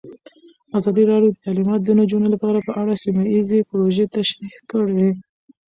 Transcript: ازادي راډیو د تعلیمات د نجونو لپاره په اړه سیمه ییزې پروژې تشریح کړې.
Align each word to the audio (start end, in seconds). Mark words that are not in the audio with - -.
ازادي 0.77 1.03
راډیو 1.11 1.31
د 1.33 1.37
تعلیمات 1.45 1.79
د 1.83 1.89
نجونو 1.99 2.27
لپاره 2.35 2.59
په 2.67 2.71
اړه 2.81 2.93
سیمه 3.03 3.23
ییزې 3.33 3.59
پروژې 3.69 4.05
تشریح 4.17 4.55
کړې. 4.71 5.07